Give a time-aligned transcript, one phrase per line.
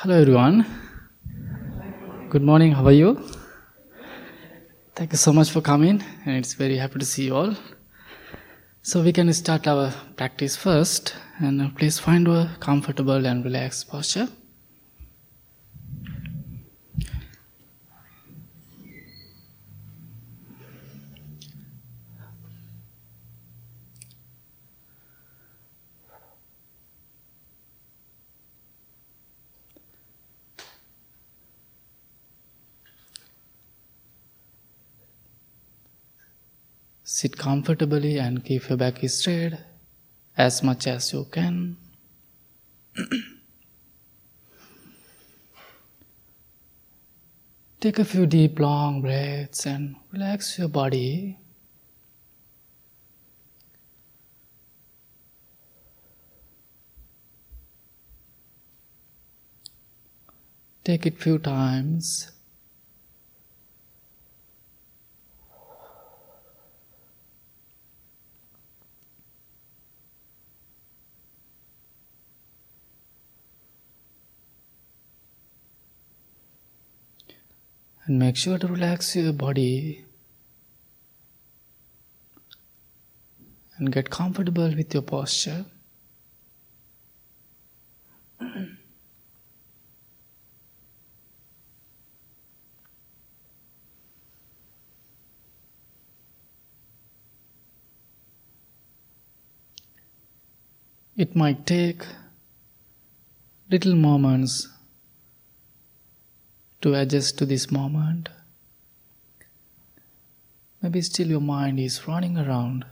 [0.00, 0.66] Hello, everyone.
[2.28, 2.72] Good morning.
[2.72, 3.18] How are you?
[4.94, 7.54] Thank you so much for coming, and it's very happy to see you all.
[8.82, 14.28] So we can start our practice first, and please find a comfortable and relaxed posture.
[37.16, 39.54] Sit comfortably and keep your back straight
[40.36, 41.78] as much as you can.
[47.80, 51.38] Take a few deep, long breaths and relax your body.
[60.84, 62.35] Take it few times.
[78.06, 80.04] And make sure to relax your body
[83.78, 85.66] and get comfortable with your posture.
[101.16, 102.04] It might take
[103.70, 104.68] little moments
[106.86, 108.28] to adjust to this moment.
[110.80, 112.84] Maybe still your mind is running around.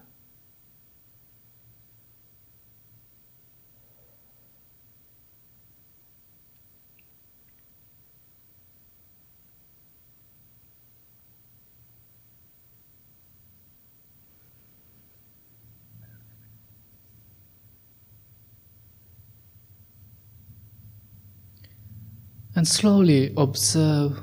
[22.64, 24.22] And slowly observe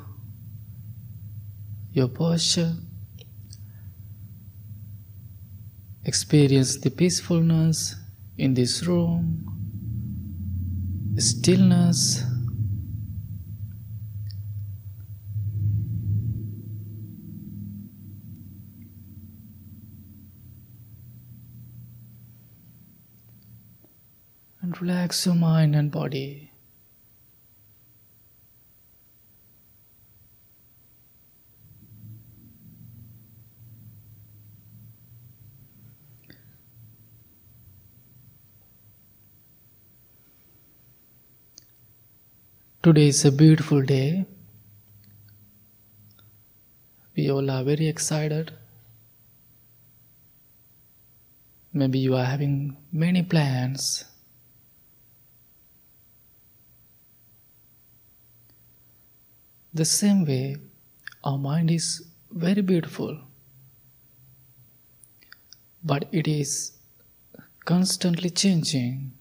[1.92, 2.74] your posture.
[6.06, 7.96] Experience the peacefulness
[8.40, 9.46] in this room,
[11.18, 12.24] stillness.
[24.64, 26.51] And relax your mind and body.
[42.84, 44.26] Today is a beautiful day.
[47.16, 48.54] We all are very excited.
[51.72, 54.06] Maybe you are having many plans.
[59.76, 60.56] The same way,
[61.24, 63.16] our mind is very beautiful,
[65.84, 66.72] but it is
[67.64, 69.12] constantly changing.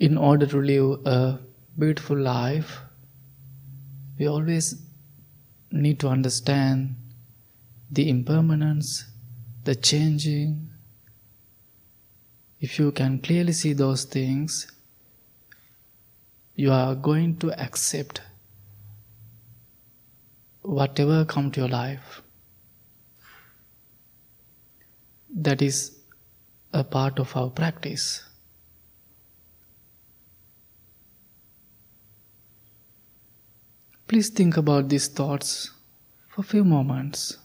[0.00, 1.38] In order to live a
[1.78, 2.78] beautiful life,
[4.18, 4.74] we always
[5.70, 6.96] need to understand
[7.90, 9.04] the impermanence,
[9.64, 10.70] the changing.
[12.60, 14.72] If you can clearly see those things,
[16.54, 18.22] you are going to accept
[20.62, 22.22] whatever come to your life.
[25.34, 25.98] That is
[26.72, 28.29] a part of our practice.
[34.10, 35.70] Please think about these thoughts
[36.30, 37.38] for a few moments.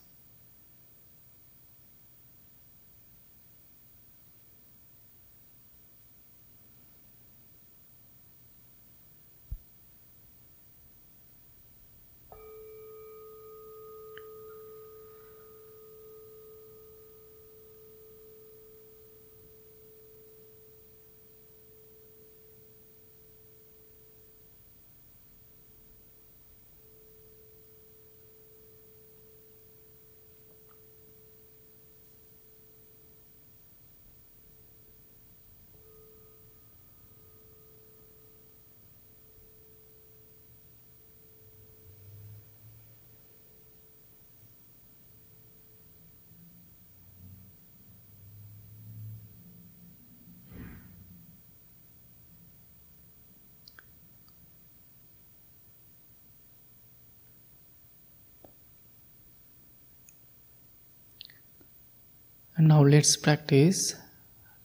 [62.68, 63.96] Now let's practice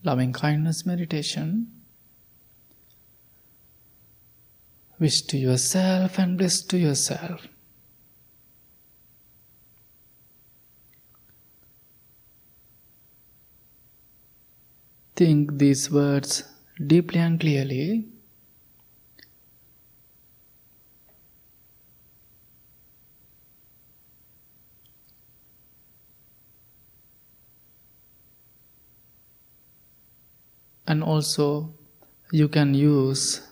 [0.02, 1.70] loving kindness meditation.
[4.98, 7.46] Wish to yourself and bless to yourself.
[15.16, 16.44] Think these words
[16.86, 18.09] deeply and clearly.
[30.90, 31.72] And also,
[32.32, 33.46] you can use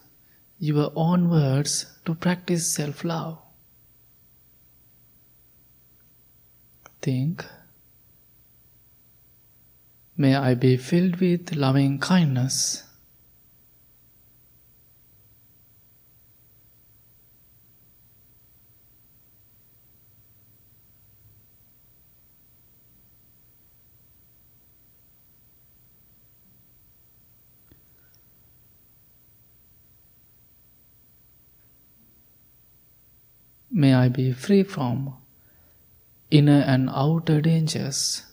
[0.58, 3.38] your own words to practice self love.
[7.00, 7.44] Think,
[10.16, 12.82] may I be filled with loving kindness.
[33.78, 35.14] May I be free from
[36.32, 38.24] inner and outer dangers.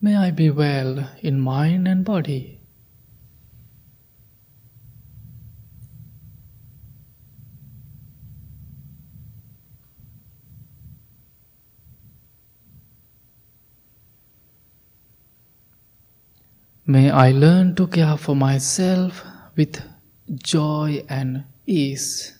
[0.00, 2.57] May I be well in mind and body.
[16.90, 19.22] May I learn to care for myself
[19.54, 19.82] with
[20.42, 22.37] joy and ease.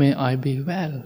[0.00, 1.02] May I be well.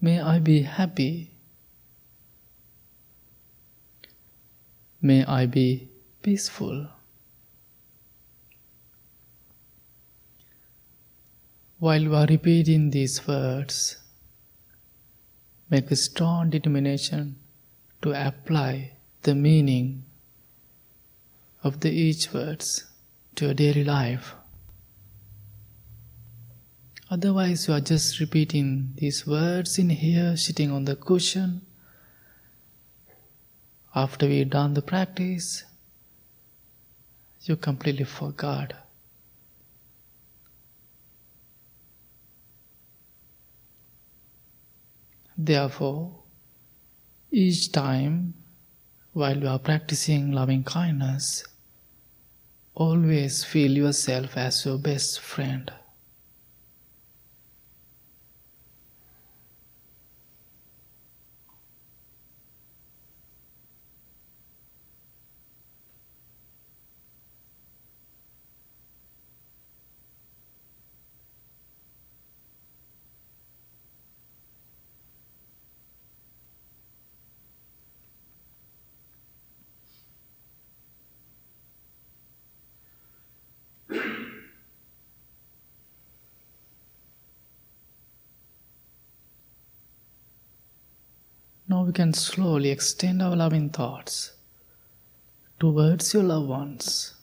[0.00, 1.32] May I be happy.
[5.02, 5.90] May I be
[6.22, 6.88] peaceful.
[11.78, 13.98] While you are repeating these words,
[15.68, 17.36] make a strong determination
[18.00, 18.92] to apply
[19.24, 20.04] the meaning
[21.62, 22.87] of the each words
[23.38, 24.34] to your daily life.
[27.08, 31.62] Otherwise, you are just repeating these words in here, sitting on the cushion.
[33.94, 35.64] After we done the practice,
[37.42, 38.72] you completely forgot.
[45.36, 46.24] Therefore,
[47.30, 48.34] each time
[49.12, 51.44] while you are practicing loving kindness,
[52.78, 55.70] Always feel yourself as your best friend.
[91.68, 94.34] Now we can slowly extend our loving thoughts
[95.58, 97.14] towards your loved ones.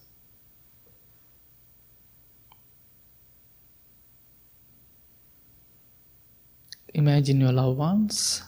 [6.96, 8.42] Imagine your loved ones.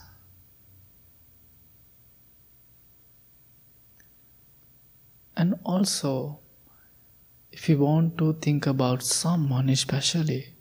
[5.35, 6.39] And also,
[7.51, 10.55] if you want to think about someone especially,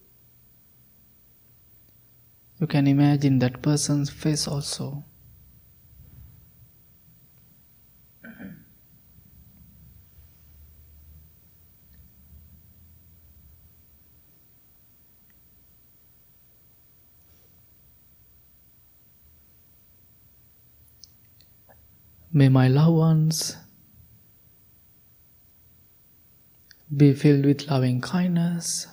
[2.60, 5.02] you can imagine that person's face also.
[22.38, 23.56] May my loved ones
[26.94, 28.86] be filled with loving kindness.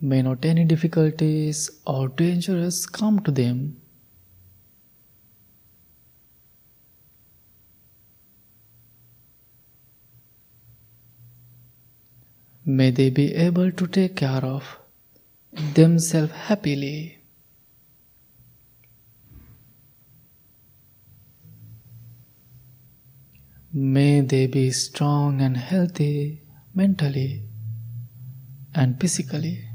[0.00, 3.80] May not any difficulties or dangers come to them.
[12.66, 14.76] May they be able to take care of
[15.52, 17.19] themselves happily.
[23.72, 26.42] May they be strong and healthy
[26.74, 27.44] mentally
[28.74, 29.69] and physically.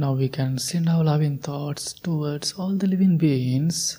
[0.00, 3.98] Now we can send our loving thoughts towards all the living beings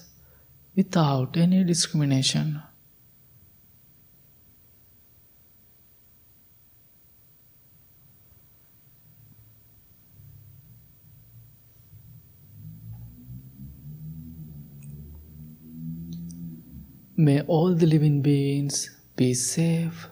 [0.74, 2.62] without any discrimination.
[17.18, 20.08] May all the living beings be safe,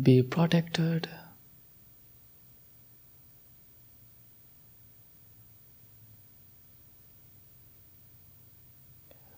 [0.00, 1.08] be protected.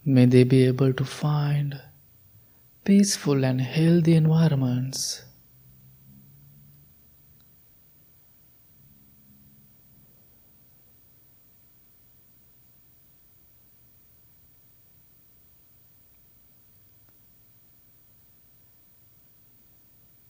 [0.06, 1.80] May they be able to find
[2.84, 5.22] peaceful and healthy environments.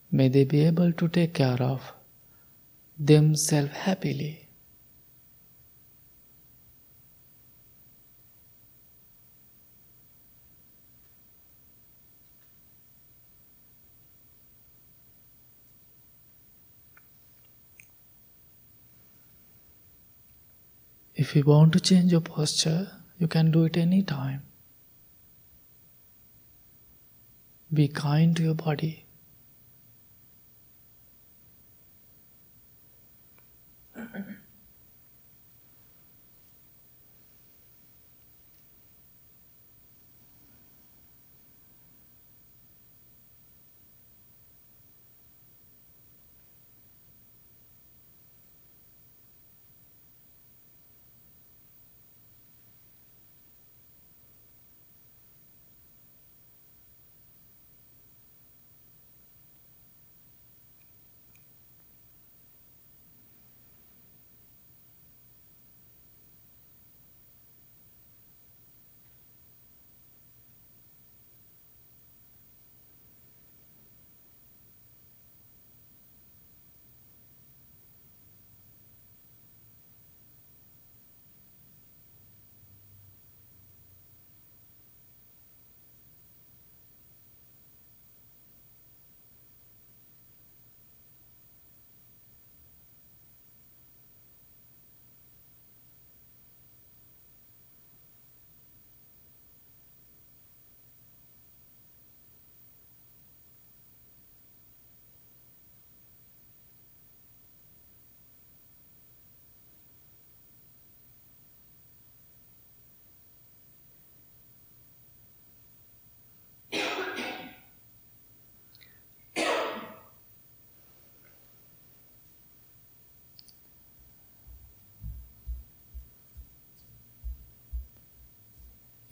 [0.09, 1.91] May they be able to take care of
[2.97, 4.44] themselves happily.
[21.25, 24.43] If you want to change your posture, you can do it any time.
[27.73, 29.05] Be kind to your body.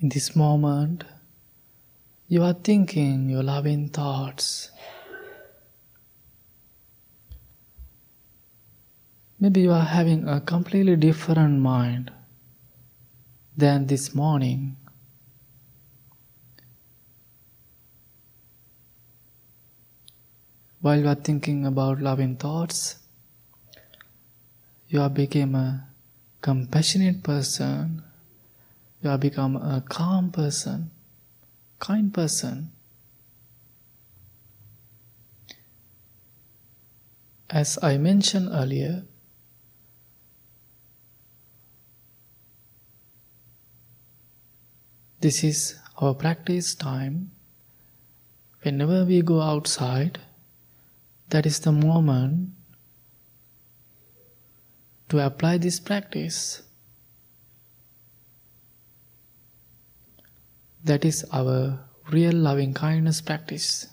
[0.03, 1.05] In this moment,
[2.27, 4.69] you are thinking your loving thoughts.
[9.39, 12.11] Maybe you are having a completely different mind
[13.55, 14.75] than this morning.
[20.81, 22.97] While you are thinking about loving thoughts,
[24.89, 25.87] you have become a
[26.41, 28.03] compassionate person.
[29.03, 30.89] You have become a calm person,
[31.79, 32.71] kind person.
[37.49, 39.03] As I mentioned earlier,
[45.19, 47.31] this is our practice time.
[48.61, 50.19] Whenever we go outside,
[51.27, 52.51] that is the moment
[55.09, 56.61] to apply this practice.
[60.83, 61.79] That is our
[62.11, 63.87] real loving kindness practice.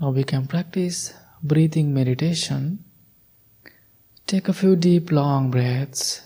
[0.00, 2.84] Now we can practice breathing meditation
[4.26, 6.22] Take a few deep, long breaths.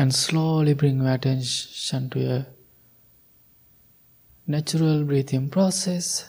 [0.00, 2.46] And slowly bring attention to your
[4.46, 6.26] natural breathing process.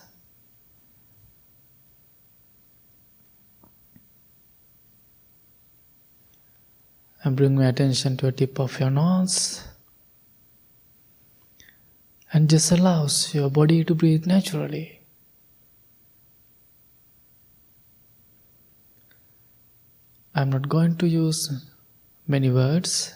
[7.23, 9.63] And bring your attention to the tip of your nose
[12.33, 14.99] and just allows your body to breathe naturally.
[20.35, 21.65] I'm not going to use
[22.27, 23.15] many words,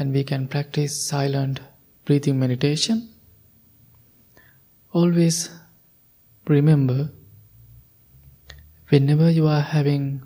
[0.00, 1.60] and we can practice silent
[2.06, 3.06] breathing meditation.
[4.94, 5.50] Always
[6.48, 7.10] remember
[8.88, 10.22] whenever you are having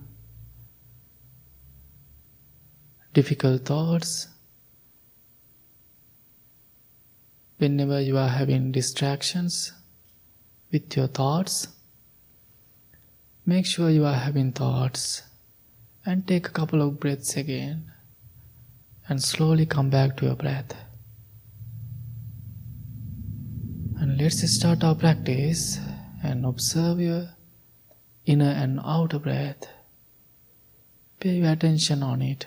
[3.12, 4.28] difficult thoughts,
[7.58, 9.72] whenever you are having distractions
[10.70, 11.66] with your thoughts,
[13.44, 15.22] make sure you are having thoughts
[16.06, 17.90] and take a couple of breaths again
[19.08, 20.74] and slowly come back to your breath.
[23.98, 25.78] And let's start our practice
[26.22, 27.28] and observe your
[28.26, 29.66] inner and outer breath.
[31.20, 32.46] Pay your attention on it.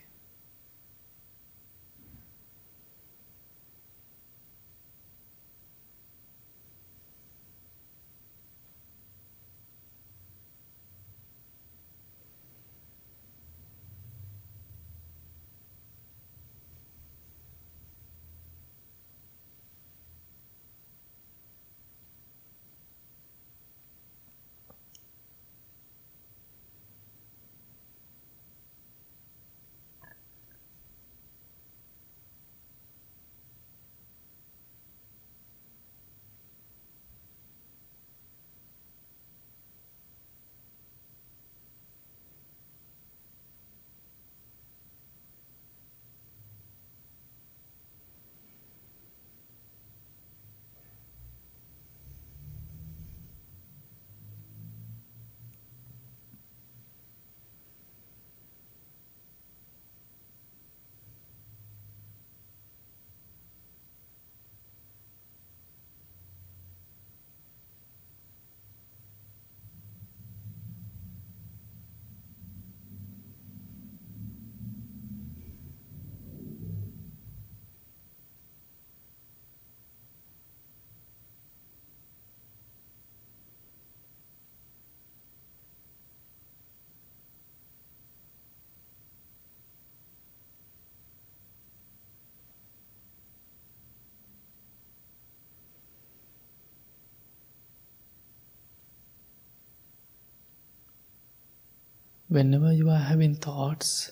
[102.31, 104.09] Whenever you are having thoughts,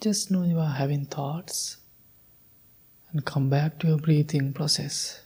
[0.00, 1.78] just know you are having thoughts
[3.10, 5.22] and come back to your breathing process.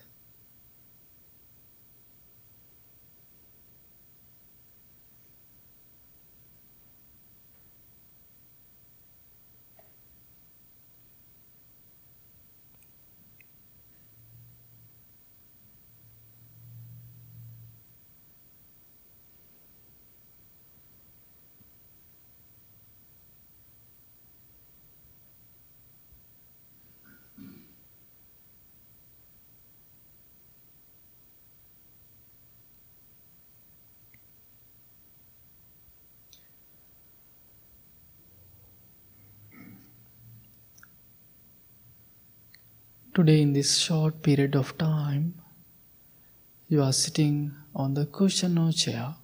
[43.20, 45.34] Today, in this short period of time,
[46.68, 49.14] you are sitting on the cushion or chair.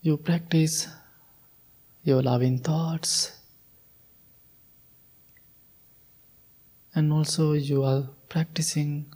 [0.00, 0.86] You practice
[2.04, 3.32] your loving thoughts,
[6.94, 9.12] and also you are practicing,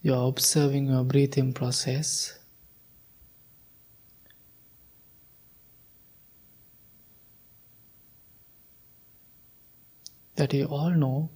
[0.00, 2.38] you are observing your breathing process.
[10.36, 11.30] That you all know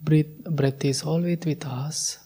[0.00, 2.18] breath, breath is always with us.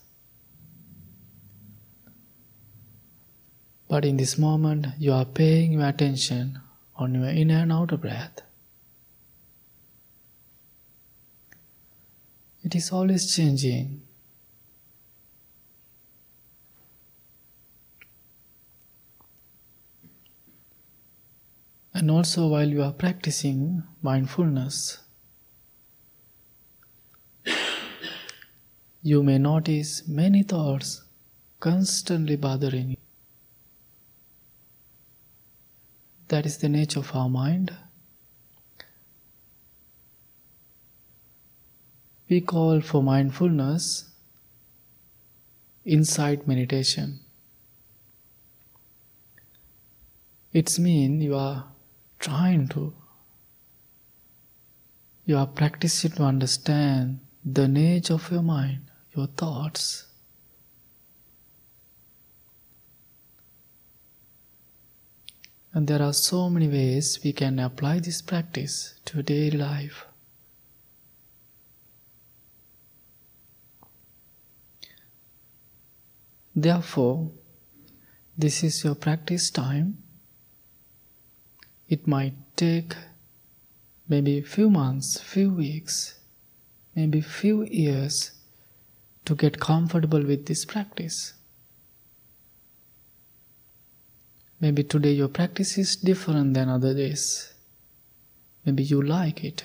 [3.89, 6.61] But in this moment, you are paying your attention
[6.95, 8.41] on your inner and outer breath.
[12.63, 14.03] It is always changing.
[21.93, 24.99] And also, while you are practicing mindfulness,
[29.03, 31.03] you may notice many thoughts
[31.59, 32.97] constantly bothering you.
[36.29, 37.75] That is the nature of our mind.
[42.29, 44.11] We call for mindfulness
[45.85, 47.21] insight meditation.
[50.53, 51.65] It's mean you are
[52.19, 52.93] trying to
[55.25, 60.07] you are practicing to understand the nature of your mind your thoughts.
[65.73, 70.07] And there are so many ways we can apply this practice to daily life.
[76.55, 77.31] Therefore,
[78.37, 80.03] this is your practice time.
[81.89, 82.95] It might take
[84.09, 86.19] maybe a few months, few weeks,
[86.97, 88.33] maybe few years
[89.25, 91.35] to get comfortable with this practice.
[94.61, 97.55] Maybe today your practice is different than other days.
[98.65, 99.65] Maybe you like it.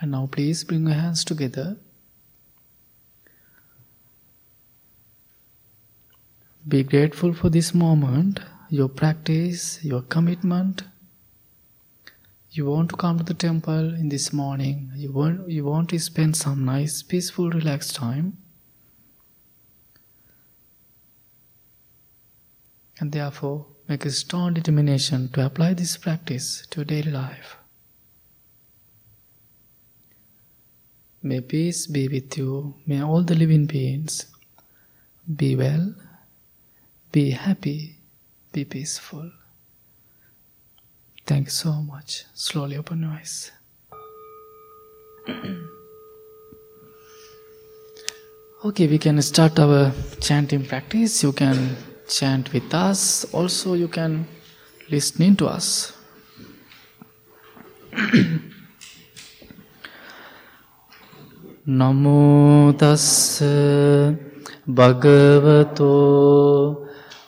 [0.00, 1.76] And now please bring your hands together.
[6.68, 10.82] Be grateful for this moment your practice, your commitment.
[12.50, 14.90] You want to come to the temple in this morning.
[14.94, 18.38] You want, you want to spend some nice, peaceful, relaxed time.
[23.00, 27.56] And therefore, make a strong determination to apply this practice to daily life.
[31.22, 32.74] May peace be with you.
[32.86, 34.26] May all the living beings
[35.36, 35.94] be well,
[37.12, 37.97] be happy,
[38.51, 39.31] be peaceful.
[41.25, 42.25] Thank you so much.
[42.33, 43.51] Slowly open your eyes.
[48.65, 51.23] okay, we can start our chanting practice.
[51.23, 53.25] You can chant with us.
[53.33, 54.27] Also, you can
[54.89, 55.93] listen to us.
[61.67, 63.41] නමෝ තස්ස
[64.69, 65.91] භගවතෝ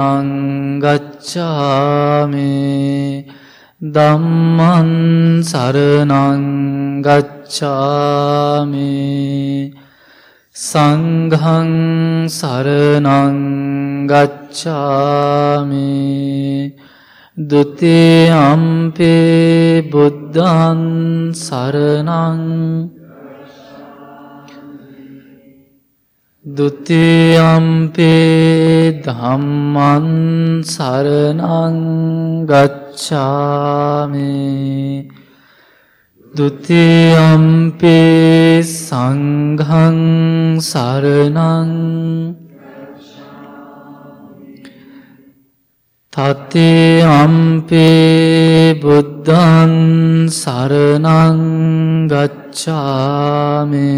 [3.96, 4.92] දම්මන්
[5.44, 6.12] සරනංගච්ඡාමේ
[10.56, 11.72] සංහන්
[12.30, 13.62] සරනංගච්ඡාමේ
[17.50, 19.12] දුතියම්පේ
[19.90, 20.82] බුද්ධන්
[21.36, 22.42] සරනං
[26.46, 28.02] දුතියම්පේ
[29.06, 31.78] ධම්මන් සරණං
[32.50, 34.26] ගච්ඡාමි
[36.34, 37.86] දුතියම්පේ
[38.64, 40.00] සංඝං
[40.60, 41.72] සරණං
[46.14, 51.40] තතේ අම්පේ බුද්ධන් සරණං
[52.10, 53.92] ගච්ඡාමේ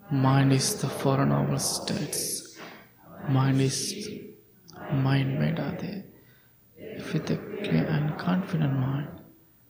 [0.09, 2.40] Mind is the foreign noble states.
[3.28, 4.08] Mind is
[4.90, 6.04] mind made are there.
[6.76, 9.08] If with a clear and confident mind,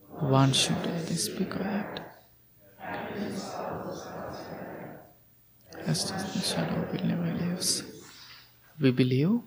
[0.08, 2.00] one should really speak of it.
[5.86, 7.82] As the shadow will never leaves.
[8.80, 9.40] We believe,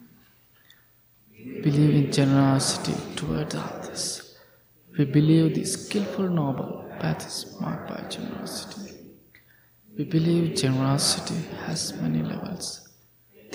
[1.64, 4.38] believe in generosity towards others.
[4.98, 8.98] We believe the skillful noble path is marked by generosity.
[9.98, 12.85] We believe generosity has many levels.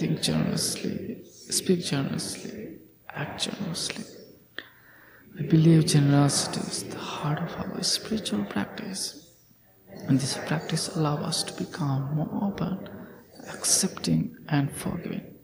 [0.00, 2.78] Think generously, speak generously,
[3.10, 4.04] act generously.
[5.38, 9.30] We believe generosity is the heart of our spiritual practice.
[10.08, 12.88] And this practice allows us to become more open,
[13.52, 15.34] accepting, and forgiving.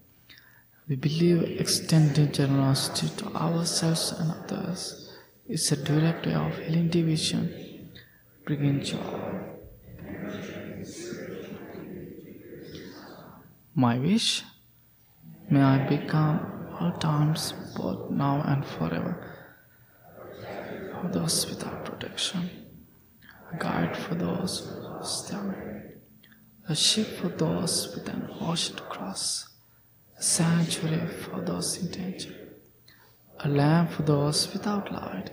[0.89, 5.13] We believe extending generosity to ourselves and others
[5.47, 7.91] is a direct way of healing division,
[8.47, 9.46] bringing joy.
[13.79, 14.43] My wish,
[15.51, 19.35] may I become all times, both now and forever
[20.95, 22.49] for those without protection,
[23.53, 25.55] a guide for those who still,
[26.67, 29.47] a ship for those with an ocean to cross,
[30.19, 32.35] a sanctuary for those in danger,
[33.41, 35.33] a lamp for those without light.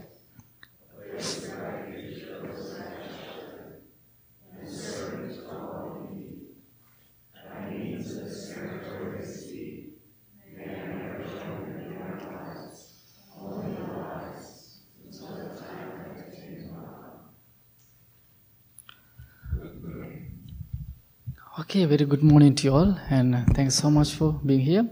[21.74, 24.88] Okay, very good morning to you all, and thanks so much for being here,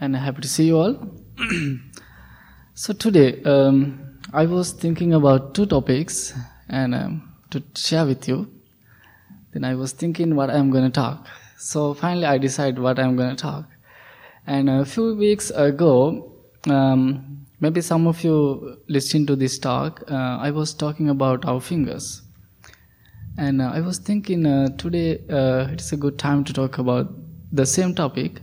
[0.00, 0.96] and happy to see you all.
[2.74, 6.32] so today, um, I was thinking about two topics,
[6.70, 8.50] and um, to share with you.
[9.52, 11.28] Then I was thinking what I'm going to talk.
[11.58, 13.66] So finally, I decided what I'm going to talk.
[14.46, 16.32] And a few weeks ago,
[16.70, 20.10] um, maybe some of you listening to this talk.
[20.10, 22.22] Uh, I was talking about our fingers.
[23.38, 27.12] And uh, I was thinking uh, today uh, it's a good time to talk about
[27.50, 28.42] the same topic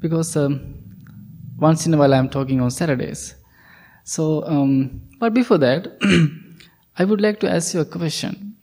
[0.00, 0.74] because um,
[1.58, 3.34] once in a while I'm talking on Saturdays.
[4.04, 5.88] So, um, but before that,
[6.98, 8.56] I would like to ask you a question.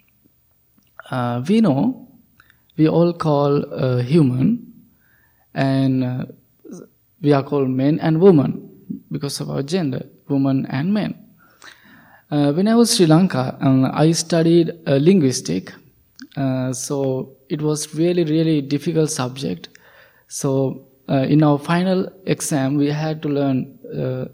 [1.09, 2.07] Uh, we know
[2.78, 4.74] we all call uh, human,
[5.53, 6.34] and
[7.21, 8.69] we are called men and women
[9.11, 11.22] because of our gender, woman and men.
[12.32, 15.74] Uh, when I was Sri Lanka, um, I studied uh, linguistic,
[16.36, 19.69] uh, so it was really really difficult subject.
[20.28, 24.26] So uh, in our final exam, we had to learn uh,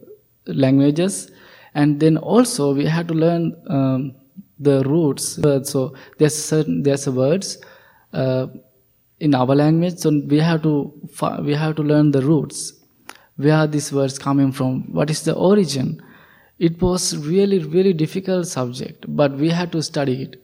[0.45, 1.31] languages,
[1.73, 4.15] and then also we had to learn um,
[4.59, 5.39] the roots.
[5.69, 7.57] So there's certain there's words
[8.13, 8.47] uh,
[9.19, 10.93] in our language, so we have to
[11.43, 12.73] we have to learn the roots.
[13.35, 14.93] Where are these words coming from?
[14.93, 16.01] What is the origin?
[16.59, 20.41] It was really really difficult subject but we had to study it.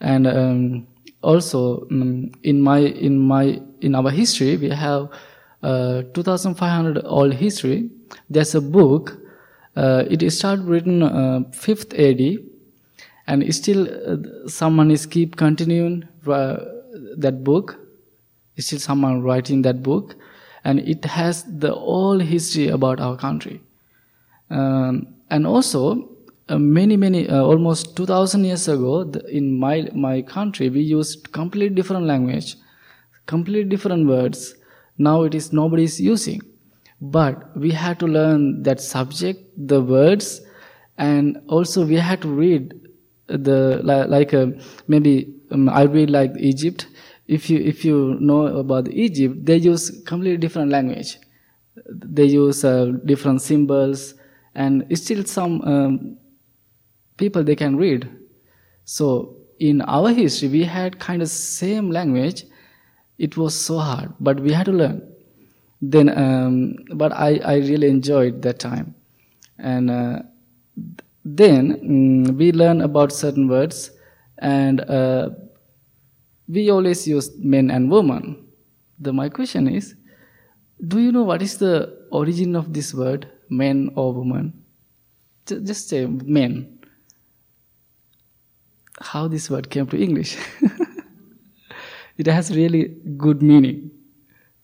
[0.00, 0.86] And um,
[1.22, 5.08] also um, in my in my in our history we have
[5.62, 7.90] uh, 2500 old history.
[8.30, 9.18] There's a book
[9.78, 12.44] uh, it started written uh, 5th AD
[13.28, 16.56] and still uh, someone is keep continuing uh,
[17.16, 17.78] that book.
[18.58, 20.16] Still someone writing that book.
[20.64, 23.60] And it has the whole history about our country.
[24.50, 26.08] Um, and also
[26.48, 31.30] uh, many many uh, almost 2000 years ago the, in my my country we used
[31.32, 32.56] completely different language
[33.26, 34.54] completely different words.
[34.96, 36.40] Now it is nobody is using.
[37.00, 40.40] But we had to learn that subject the words
[40.96, 42.74] and also we had to read
[43.28, 44.46] the like uh,
[44.88, 46.88] maybe um, i read like egypt.
[47.28, 51.18] If you if you know about egypt they use completely different language.
[51.88, 54.14] They use uh, different symbols
[54.58, 56.16] and still some um,
[57.16, 58.08] people they can read.
[58.84, 62.44] So in our history, we had kind of same language.
[63.18, 65.02] It was so hard, but we had to learn.
[65.80, 68.94] Then, um, but I, I really enjoyed that time,
[69.58, 70.22] and uh,
[71.24, 73.92] then um, we learn about certain words,
[74.38, 75.30] and uh,
[76.48, 78.44] we always use men and women.
[78.98, 79.94] The my question is,
[80.88, 84.64] do you know what is the origin of this word, men or woman?
[85.46, 86.78] Just say men
[89.00, 90.36] how this word came to English.
[92.18, 93.90] it has really good meaning.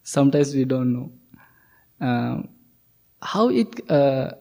[0.02, 1.12] Sometimes we don't know.
[2.00, 2.48] Um,
[3.22, 4.32] how it, uh,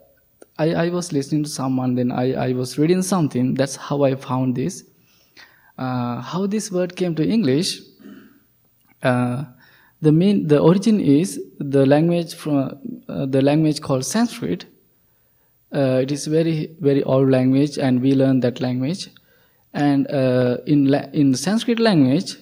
[0.58, 4.16] I, I was listening to someone, then I, I was reading something, that's how I
[4.16, 4.84] found this.
[5.78, 7.80] Uh, how this word came to English,
[9.02, 9.46] uh,
[10.04, 12.58] the main, the origin is the language from,
[13.08, 14.66] uh, the language called Sanskrit.
[15.74, 19.10] Uh, it is very, very old language and we learn that language
[19.74, 22.36] and uh, in la- in Sanskrit language,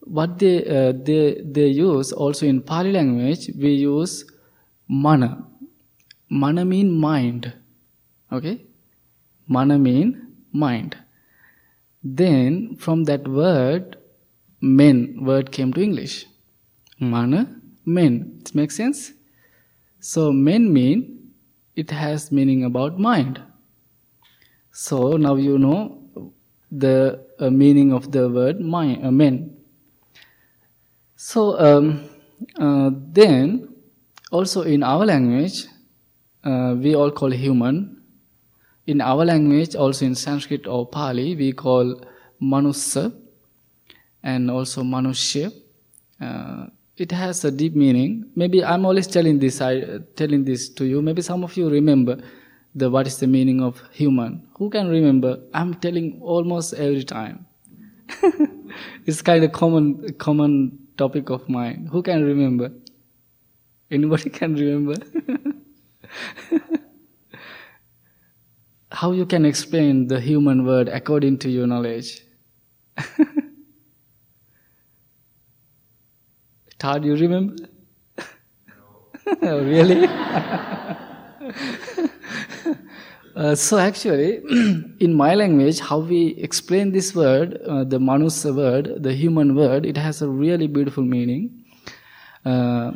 [0.00, 4.24] what they uh, they they use also in Pali language we use
[4.88, 5.44] mana.
[6.28, 7.52] Mana mean mind.
[8.32, 8.64] Okay,
[9.46, 10.96] mana mean mind.
[12.02, 13.96] Then from that word,
[14.60, 16.26] men word came to English.
[16.98, 18.40] Mana men.
[18.40, 19.12] It makes sense.
[20.00, 21.32] So men mean
[21.74, 23.42] it has meaning about mind.
[24.72, 25.98] So now you know
[26.70, 29.56] the uh, meaning of the word mind, uh, men.
[31.16, 32.08] So um,
[32.58, 33.74] uh, then,
[34.30, 35.66] also in our language,
[36.44, 38.02] uh, we all call human.
[38.86, 42.00] In our language, also in Sanskrit or Pali, we call
[42.40, 43.12] manusa
[44.22, 45.52] and also manushya.
[46.98, 48.30] Uh, it has a deep meaning.
[48.34, 51.02] Maybe I'm always telling this, I telling this to you.
[51.02, 52.18] Maybe some of you remember
[52.74, 54.48] the what is the meaning of human.
[54.58, 55.38] Who can remember?
[55.54, 57.46] I'm telling almost every time.
[59.06, 61.88] it's kind of common common topic of mine.
[61.90, 62.70] Who can remember?
[63.90, 64.94] Anybody can remember?
[68.90, 72.22] How you can explain the human word according to your knowledge?
[76.78, 77.56] Todd, you remember?
[79.42, 79.58] No.
[79.64, 80.08] really?
[83.38, 84.38] Uh, so actually,
[84.98, 89.86] in my language, how we explain this word, uh, the manus word, the human word,
[89.86, 91.64] it has a really beautiful meaning.
[92.44, 92.90] Uh,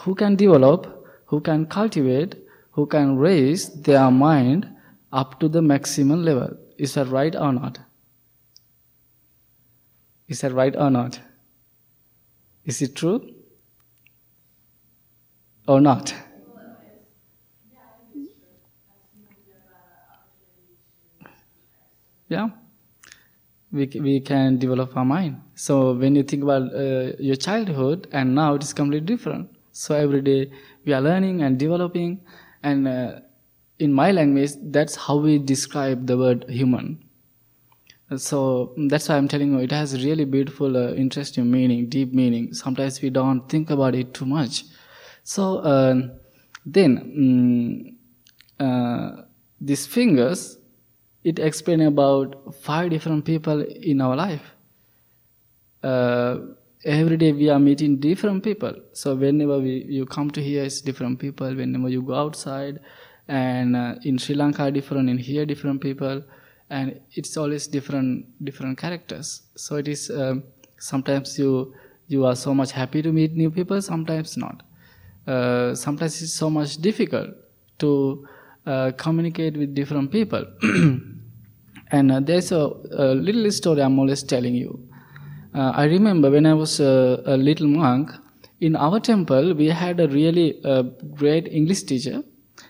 [0.00, 2.34] who can develop, who can cultivate,
[2.72, 4.68] who can raise their mind
[5.12, 6.56] up to the maximum level.
[6.76, 7.78] Is that right or not?
[10.26, 11.20] Is that right or not?
[12.68, 13.20] Is it true?
[15.66, 16.14] Or not?
[22.28, 22.48] yeah
[23.72, 28.34] we, we can develop our mind so when you think about uh, your childhood and
[28.34, 30.50] now it is completely different so every day
[30.84, 32.20] we are learning and developing
[32.62, 33.20] and uh,
[33.78, 37.02] in my language that's how we describe the word human
[38.16, 42.52] so that's why i'm telling you it has really beautiful uh, interesting meaning deep meaning
[42.54, 44.64] sometimes we don't think about it too much
[45.24, 45.94] so uh,
[46.64, 47.96] then
[48.60, 49.24] um,
[49.60, 50.58] these fingers
[51.24, 54.42] it explains about five different people in our life.
[55.82, 56.38] Uh,
[56.84, 58.74] every day we are meeting different people.
[58.92, 61.54] So whenever we, you come to here, it's different people.
[61.54, 62.80] Whenever you go outside,
[63.26, 65.10] and uh, in Sri Lanka, different.
[65.10, 66.22] In here, different people,
[66.70, 69.42] and it's always different different characters.
[69.56, 70.44] So it is um,
[70.78, 71.74] sometimes you
[72.08, 74.62] you are so much happy to meet new people, sometimes not.
[75.26, 77.28] Uh, sometimes it's so much difficult
[77.78, 78.26] to
[78.66, 80.44] uh, communicate with different people.
[81.90, 84.88] and uh, there's a, a, little story I'm always telling you.
[85.54, 88.10] Uh, I remember when I was a, a, little monk,
[88.60, 90.82] in our temple, we had a really uh,
[91.14, 92.22] great English teacher.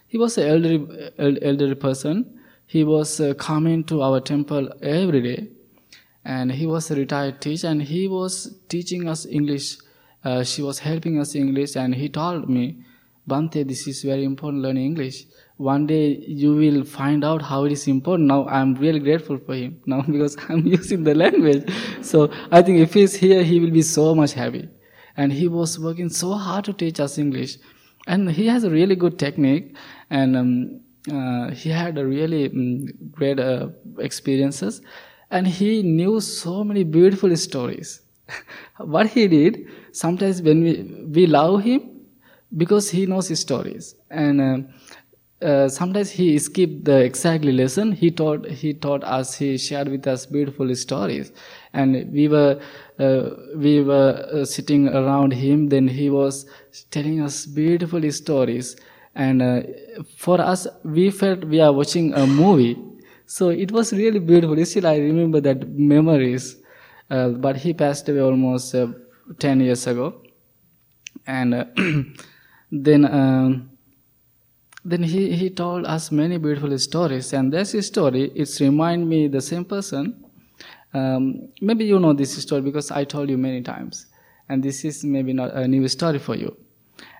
[0.07, 2.38] He was an elderly, elderly person.
[2.75, 5.49] He was uh, coming to our temple every day.
[6.25, 8.33] And he was a retired teacher and he was
[8.69, 9.79] teaching us English.
[10.23, 12.85] Uh, she was helping us English and he told me,
[13.27, 15.25] Bante, this is very important learning English
[15.59, 18.29] one day you will find out how it is important.
[18.29, 21.69] Now I'm really grateful for him now because I'm using the language.
[22.01, 24.69] So I think if he's here, he will be so much happy.
[25.17, 27.59] And he was working so hard to teach us English.
[28.07, 29.77] And he has a really good technique
[30.09, 30.81] and um,
[31.13, 33.69] uh, he had a really um, great uh,
[33.99, 34.81] experiences
[35.31, 38.01] and he knew so many beautiful stories.
[38.79, 40.83] what he did, sometimes when we,
[41.13, 41.91] we love him
[42.57, 43.95] because he knows his stories.
[44.11, 49.57] And uh, uh, sometimes he skipped the exactly lesson he taught he taught us he
[49.57, 51.31] shared with us beautiful stories
[51.73, 52.61] and we were
[52.99, 56.45] uh, we were uh, sitting around him then he was
[56.91, 58.75] telling us beautiful stories
[59.19, 59.63] and uh,
[60.17, 62.79] for us we felt we are watching a movie.
[63.27, 64.65] So it was really beautiful.
[64.65, 66.57] Still i remember that memories.
[67.11, 68.87] Uh, but he passed away almost uh,
[69.39, 70.23] 10 years ago.
[71.27, 71.67] And
[72.73, 73.71] then um,
[74.85, 77.33] then he, he told us many beautiful stories.
[77.33, 80.25] And this story it's remind me the same person.
[80.95, 84.07] Um, maybe you know this story because i told you many times.
[84.49, 86.57] And this is maybe not a new story for you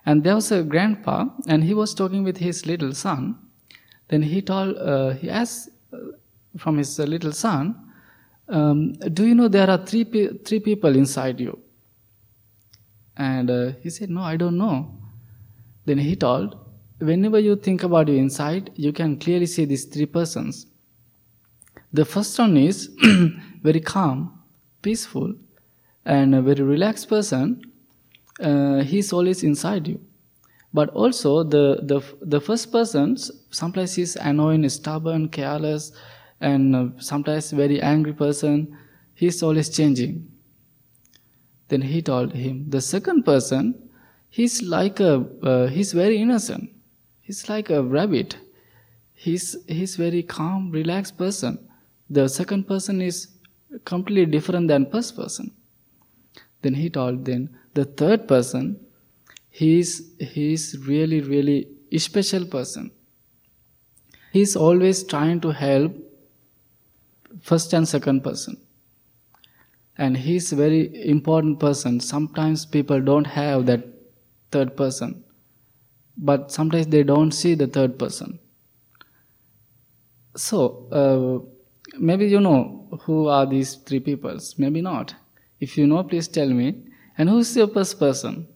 [0.05, 3.35] and there was a grandpa and he was talking with his little son
[4.07, 5.97] then he told uh, he asked uh,
[6.57, 7.75] from his uh, little son
[8.47, 11.59] um, do you know there are three, pe- three people inside you
[13.17, 14.91] and uh, he said no i don't know
[15.85, 16.57] then he told
[16.99, 20.67] whenever you think about your inside, you can clearly see these three persons.
[21.93, 22.89] The first one is
[23.63, 24.39] very calm,
[24.81, 25.33] peaceful,
[26.05, 27.61] and a very relaxed person.
[28.39, 29.99] Uh, he's always inside you.
[30.73, 33.17] But also the, the, the first person,
[33.49, 35.91] sometimes he's annoying, stubborn, careless,
[36.41, 38.77] and uh, sometimes very angry person.
[39.15, 40.31] He's always changing.
[41.67, 43.89] Then he told him, the second person,
[44.29, 46.69] he's like a, uh, he's very innocent
[47.29, 48.37] He's like a rabbit.
[49.13, 51.59] He's, he's very calm, relaxed person.
[52.09, 53.27] The second person is
[53.85, 55.51] completely different than first person.
[56.63, 58.79] Then he told then the third person,
[59.49, 62.91] he's, he's really, really a special person.
[64.31, 65.95] He's always trying to help
[67.41, 68.57] first and second person.
[69.97, 71.99] And he's a very important person.
[71.99, 73.83] Sometimes people don't have that
[74.51, 75.23] third person
[76.19, 78.39] but sometimes they don't see the third person.
[80.35, 85.15] So, uh, maybe you know who are these three peoples, maybe not.
[85.59, 86.83] If you know, please tell me.
[87.19, 88.47] And who's your first person?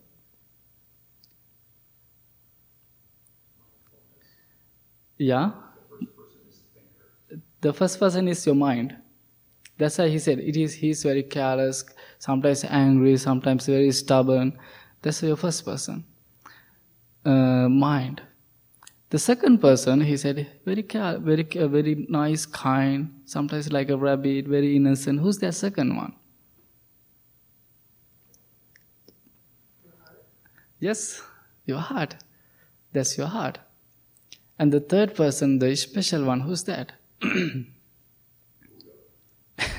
[5.18, 5.52] Yeah?
[7.60, 8.96] The first person is your mind.
[9.78, 11.84] That's why he said it is he's very careless,
[12.20, 14.58] sometimes angry, sometimes very stubborn.
[15.02, 16.06] That's your first person
[17.26, 18.22] uh, mind.
[19.10, 24.76] The second person, he said, very, very, very nice, kind, sometimes like a rabbit, very
[24.76, 25.20] innocent.
[25.20, 26.14] Who's that second one?
[30.84, 31.22] Yes,
[31.66, 32.16] your heart.
[32.92, 33.60] That's your heart.
[34.60, 36.92] And the third person, the special one, who's that?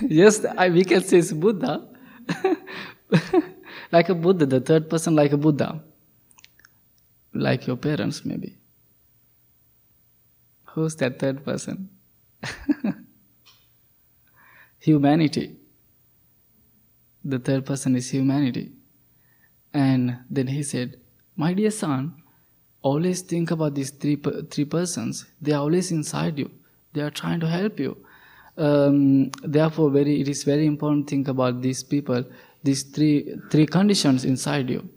[0.01, 1.89] yes, I, we can say it's Buddha.
[3.93, 5.83] like a Buddha, the third person, like a Buddha
[7.35, 8.57] like your parents, maybe.
[10.67, 11.91] Who's that third person?
[14.79, 15.57] humanity.
[17.25, 18.73] The third person is humanity.
[19.75, 20.97] And then he said,
[21.37, 22.23] My dear son,
[22.83, 24.17] always think about these three,
[24.51, 25.27] three persons.
[25.43, 26.51] They are always inside you.
[26.93, 27.97] They are trying to help you.
[28.57, 32.25] Um, therefore, very, it is very important to think about these people,
[32.63, 34.89] these three, three conditions inside you.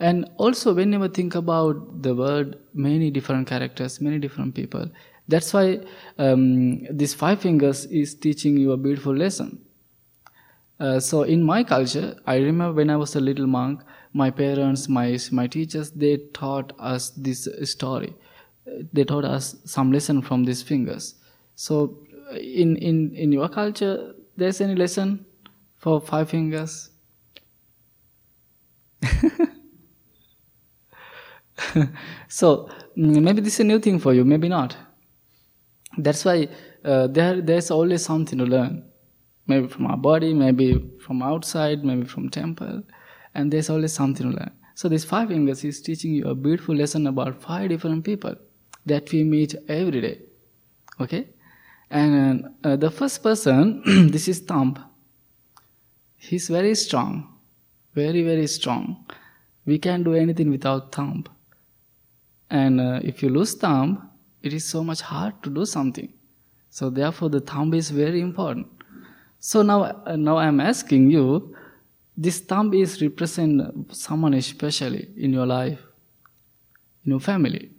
[0.00, 4.90] And also, whenever think about the word, many different characters, many different people.
[5.28, 5.80] That's why
[6.18, 9.64] um, this five fingers is teaching you a beautiful lesson.
[10.80, 13.82] Uh, so in my culture, I remember when I was a little monk,
[14.12, 18.14] my parents, my my teachers, they taught us this story.
[18.92, 21.14] They taught us some lesson from these fingers.
[21.54, 21.98] So
[22.32, 25.26] in in in your culture, there's any lesson
[25.76, 26.90] for five fingers?
[32.28, 34.76] so mm, maybe this is a new thing for you, maybe not.
[35.98, 36.48] That's why
[36.84, 38.84] uh, there there's always something to learn.
[39.46, 42.82] Maybe from our body, maybe from outside, maybe from temple,
[43.34, 44.52] and there's always something to learn.
[44.74, 48.34] So this five fingers is teaching you a beautiful lesson about five different people
[48.86, 50.20] that we meet every day.
[51.00, 51.28] Okay,
[51.90, 54.82] and uh, the first person, this is thumb.
[56.16, 57.28] He's very strong,
[57.94, 59.04] very very strong.
[59.66, 61.24] We can't do anything without thumb.
[62.50, 64.10] And uh, if you lose thumb,
[64.42, 66.12] it is so much hard to do something.
[66.70, 68.66] So therefore, the thumb is very important.
[69.38, 71.54] So now, uh, now I'm asking you,
[72.24, 73.62] this thumb is represent
[73.94, 75.80] someone especially in your life,
[77.04, 77.70] in your family.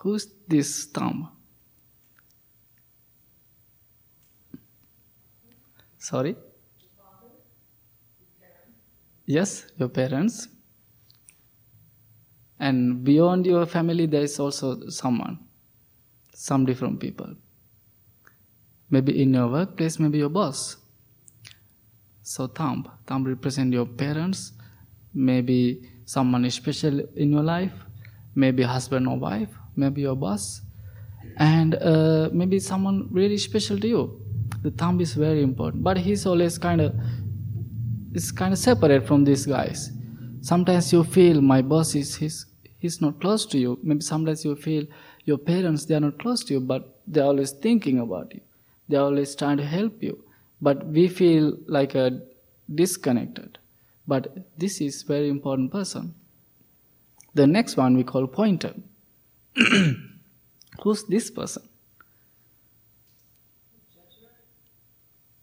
[0.00, 1.30] Who's this thumb?
[5.98, 6.34] Sorry?
[9.26, 10.48] Yes, your parents.
[12.58, 15.38] And beyond your family, there is also someone.
[16.38, 17.34] some different people.
[18.90, 20.76] Maybe in your workplace, maybe your boss.
[22.28, 24.52] So thumb, thumb represent your parents,
[25.14, 27.72] maybe someone special in your life,
[28.34, 30.60] maybe husband or wife, maybe your boss,
[31.38, 34.20] and uh, maybe someone really special to you.
[34.62, 36.94] The thumb is very important, but he's always kind of
[38.12, 39.90] is kind of separate from these guys.
[40.42, 42.44] Sometimes you feel my boss is he's
[42.76, 43.78] he's not close to you.
[43.82, 44.84] Maybe sometimes you feel
[45.24, 48.42] your parents they are not close to you, but they're always thinking about you.
[48.86, 50.24] They're always trying to help you
[50.60, 52.20] but we feel like a
[52.74, 53.58] disconnected.
[54.06, 56.14] But this is very important person.
[57.34, 58.74] The next one we call pointer.
[60.82, 61.68] Who's this person?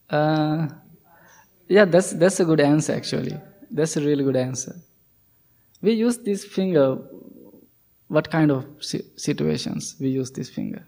[0.10, 0.68] Uh,
[1.68, 3.38] yeah that's that's a good answer actually.
[3.72, 4.76] That's a really good answer.
[5.82, 6.98] We use this finger
[8.08, 10.86] what kind of situations we use this finger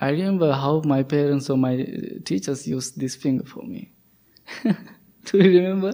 [0.00, 1.84] I remember how my parents or my
[2.24, 3.92] teachers used this finger for me.
[4.62, 5.92] do you remember?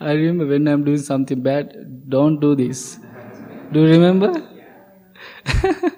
[0.00, 2.98] I remember when I'm doing something bad, don't do this.
[3.72, 4.32] Do you remember?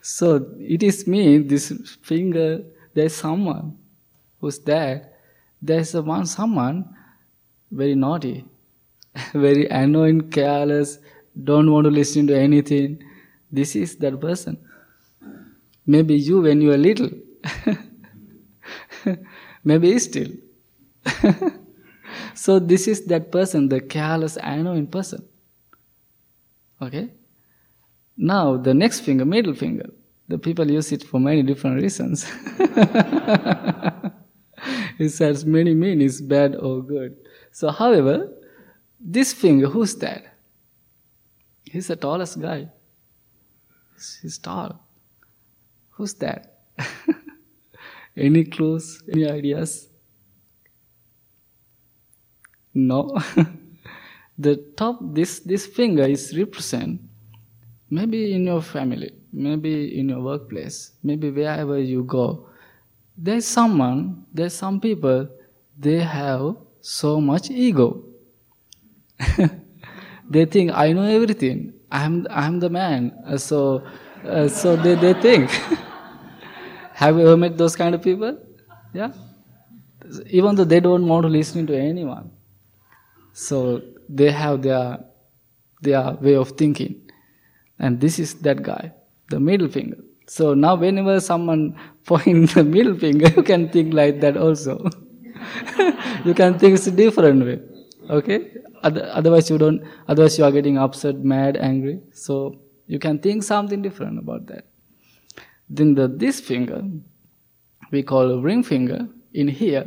[0.00, 3.78] so it is me, this finger, there's someone
[4.40, 5.10] who's there.
[5.60, 6.94] There's a one someone
[7.70, 8.44] very naughty,
[9.32, 10.98] very annoying, careless,
[11.44, 13.02] don't want to listen to anything.
[13.50, 14.58] This is that person.
[15.86, 17.10] Maybe you when you are little.
[19.64, 20.30] Maybe still.
[22.34, 25.26] so this is that person, the careless, I know in person.
[26.80, 27.10] Okay?
[28.16, 29.90] Now the next finger, middle finger.
[30.28, 32.26] The people use it for many different reasons.
[34.98, 37.16] it has many meanings, bad or good.
[37.50, 38.32] So, however,
[38.98, 40.22] this finger, who's that?
[41.64, 42.70] He's the tallest guy.
[44.22, 44.81] He's tall.
[45.92, 46.64] Who's that?
[48.16, 49.02] Any clues?
[49.12, 49.88] Any ideas?
[52.74, 53.18] No.
[54.38, 57.00] the top, this, this finger is represent
[57.92, 62.48] maybe in your family, maybe in your workplace, maybe wherever you go.
[63.18, 65.28] There's someone, there's some people,
[65.78, 68.02] they have so much ego.
[70.30, 71.74] they think I know everything.
[71.90, 73.12] I'm I'm the man.
[73.26, 73.84] Uh, so
[74.24, 75.50] uh, so they, they think.
[76.94, 78.38] Have you ever met those kind of people?
[78.92, 79.12] Yeah?
[80.26, 82.30] Even though they don't want to listen to anyone.
[83.32, 84.98] So they have their,
[85.80, 87.10] their way of thinking.
[87.78, 88.92] And this is that guy,
[89.30, 89.96] the middle finger.
[90.26, 94.88] So now whenever someone points the middle finger, you can think like that also.
[96.24, 97.60] you can think it's a different way.
[98.10, 98.52] Okay?
[98.82, 102.00] Otherwise you don't, otherwise you are getting upset, mad, angry.
[102.12, 102.60] So
[102.92, 104.66] you can think something different about that.
[105.70, 106.80] Then the this finger
[107.90, 109.84] we call ring finger in here.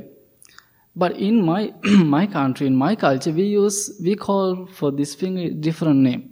[0.95, 1.74] But in my
[2.16, 6.32] my country, in my culture, we use we call for this finger different name.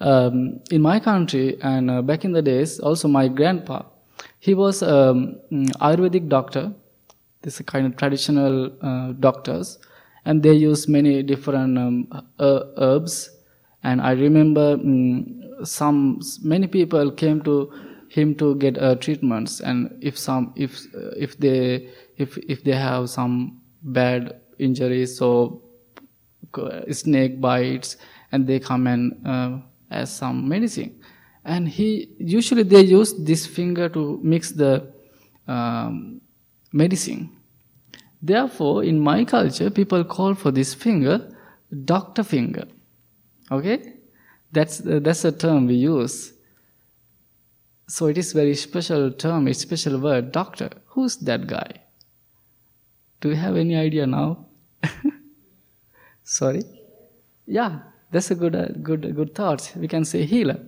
[0.00, 3.82] Um, in my country and uh, back in the days, also my grandpa,
[4.38, 5.36] he was um,
[5.88, 6.72] Ayurvedic doctor.
[7.42, 9.78] This is kind of traditional uh, doctors,
[10.26, 13.30] and they use many different um, uh, herbs.
[13.82, 17.72] And I remember um, some many people came to
[18.08, 22.72] him to get uh, treatments and if some if uh, if they if if they
[22.72, 25.62] have some bad injuries so
[26.90, 27.96] snake bites
[28.32, 29.58] and they come and uh,
[29.90, 31.00] as some medicine.
[31.44, 34.92] And he usually they use this finger to mix the
[35.48, 36.20] um,
[36.72, 37.30] medicine.
[38.22, 41.32] Therefore in my culture people call for this finger
[41.84, 42.66] doctor finger.
[43.50, 43.99] Okay
[44.52, 46.32] that's, uh, that's a term we use.
[47.88, 50.70] So it is very special term, a special word, doctor.
[50.86, 51.82] Who's that guy?
[53.20, 54.46] Do you have any idea now?
[56.22, 56.62] Sorry?
[57.46, 57.80] Yeah,
[58.10, 59.72] that's a good, uh, good, good thought.
[59.76, 60.60] We can say healer.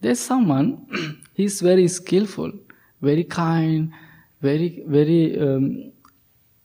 [0.00, 0.86] There's someone,
[1.34, 2.52] he's very skillful,
[3.00, 3.92] very kind,
[4.40, 5.92] very, very um,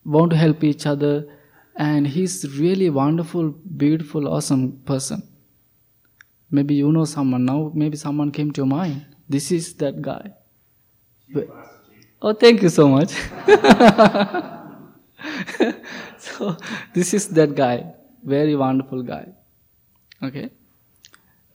[0.05, 1.27] want to help each other,
[1.75, 5.21] and he's really wonderful, beautiful, awesome person.
[6.49, 9.05] Maybe you know someone now, maybe someone came to your mind.
[9.27, 10.31] This is that guy.
[12.21, 13.09] Oh, thank you so much.
[16.17, 16.57] so,
[16.93, 17.93] this is that guy.
[18.23, 19.27] Very wonderful guy.
[20.23, 20.49] Okay?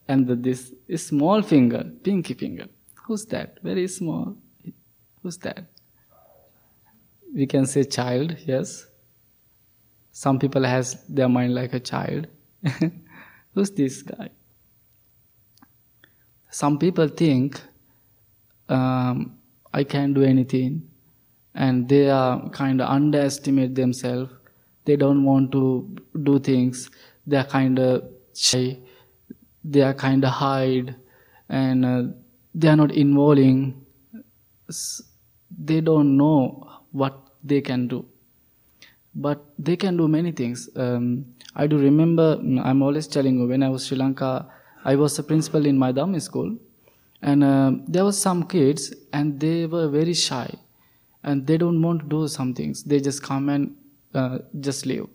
[0.07, 2.67] And the, this small finger, pinky finger.
[3.07, 3.59] Who's that?
[3.63, 4.37] Very small.
[5.23, 5.65] Who's that?
[7.35, 8.87] We can say child, yes.
[10.13, 12.27] Some people has their mind like a child.
[13.55, 14.29] Who's this guy?
[16.53, 17.61] Some people think
[18.69, 19.39] um,
[19.73, 20.83] I can't do anything,
[21.55, 24.31] and they are kind of underestimate themselves.
[24.85, 26.91] They don't want to do things.
[27.27, 28.79] They are kind of shy.
[29.65, 30.95] They are kind of hide,
[31.49, 32.03] and uh,
[32.55, 33.87] they are not involving.
[35.59, 38.05] They don't know what they can do,
[39.15, 40.69] but they can do many things.
[40.77, 42.39] Um, I do remember.
[42.63, 44.51] I'm always telling you when I was Sri Lanka.
[44.85, 46.57] I was a principal in my Dhamma school,
[47.23, 50.53] and uh, there was some kids, and they were very shy,
[51.23, 52.83] and they don't want to do some things.
[52.83, 53.77] They just come and
[54.15, 55.07] uh, just leave.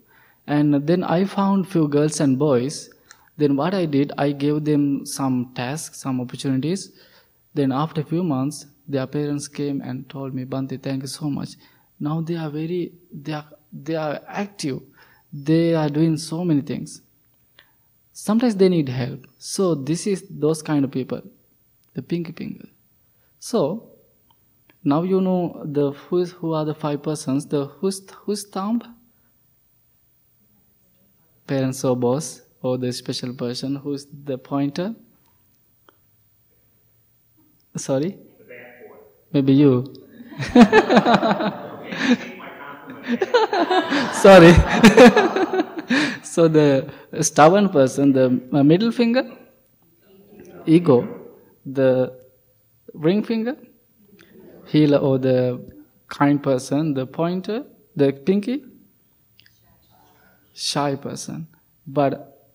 [0.46, 2.88] And then I found few girls and boys.
[3.36, 6.90] Then what I did, I gave them some tasks, some opportunities.
[7.52, 11.28] Then after a few months, their parents came and told me, Bhante, thank you so
[11.28, 11.50] much.
[12.00, 14.80] Now they are very, they are, they are active.
[15.30, 17.02] They are doing so many things
[18.18, 19.26] sometimes they need help.
[19.38, 21.22] So this is those kind of people.
[21.94, 22.68] The pinky finger.
[23.38, 23.90] So
[24.82, 27.46] now you know the who, is, who are the five persons.
[27.46, 28.82] The who's who's thumb?
[31.46, 33.76] Parents or boss or the special person.
[33.76, 34.94] Who's the pointer?
[37.76, 38.18] Sorry?
[39.32, 39.94] Maybe you.
[44.12, 44.52] Sorry
[46.34, 48.30] so the stubborn person, the
[48.64, 49.24] middle finger,
[50.66, 50.96] ego,
[51.64, 52.18] the
[52.94, 53.56] ring finger,
[54.66, 55.38] healer or the
[56.08, 57.64] kind person, the pointer,
[57.96, 58.64] the pinky,
[60.54, 61.46] shy person.
[61.86, 62.50] But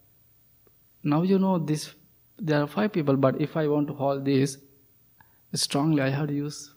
[1.03, 1.93] now you know this.
[2.37, 4.57] There are five people, but if I want to hold this
[5.53, 6.73] strongly, I have to use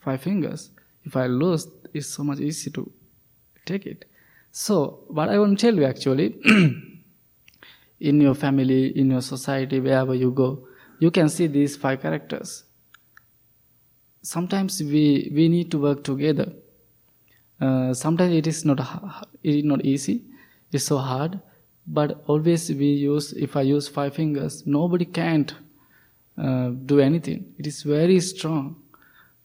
[0.00, 0.70] five fingers.
[1.04, 2.90] If I lose, it's so much easy to
[3.64, 4.04] take it.
[4.50, 6.36] So, what I want to tell you actually,
[8.00, 10.66] in your family, in your society, wherever you go,
[11.00, 12.64] you can see these five characters.
[14.22, 16.52] Sometimes we, we need to work together.
[17.60, 18.80] Uh, sometimes it is not
[19.42, 20.24] it is not easy.
[20.72, 21.40] It's so hard.
[21.86, 25.54] But always we use if I use five fingers, nobody can't
[26.36, 27.54] uh, do anything.
[27.58, 28.76] It is very strong.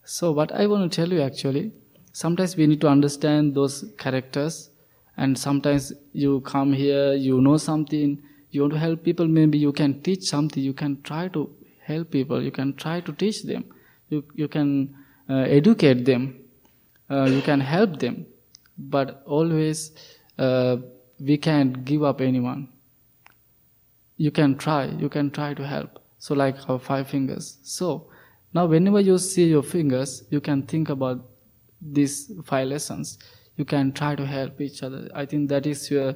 [0.04, 1.72] So what I want to tell you actually,
[2.12, 4.70] sometimes we need to understand those characters
[5.18, 9.72] and sometimes you come here you know something you want to help people maybe you
[9.72, 11.50] can teach something you can try to
[11.82, 13.66] help people you can try to teach them
[14.10, 14.96] you, you can
[15.30, 16.44] uh, educate them
[17.10, 18.26] uh, you can help them.
[18.78, 19.92] But always
[20.38, 20.78] uh,
[21.20, 22.70] we can't give up anyone.
[24.18, 26.00] You can try you can try to help.
[26.18, 27.60] So like our five fingers.
[27.64, 28.10] So
[28.54, 31.30] now whenever you see your fingers you can think about
[31.82, 33.20] these five lessons
[33.56, 35.10] you can try to help each other.
[35.14, 36.16] I think that is your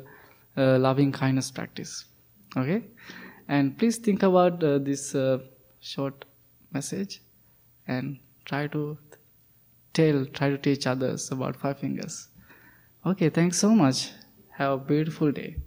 [0.58, 2.06] uh, loving kindness practice.
[2.56, 2.84] Okay?
[3.48, 5.40] And please think about uh, this uh,
[5.80, 6.26] short
[6.72, 7.22] message
[7.88, 8.98] and try to
[9.94, 12.30] tell, try to teach others about five fingers.
[13.06, 14.12] Okay, thanks so much.
[14.52, 15.58] Have a beautiful day.